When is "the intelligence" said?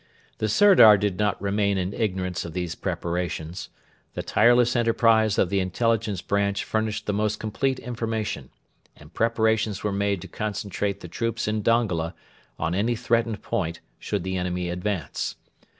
5.51-6.23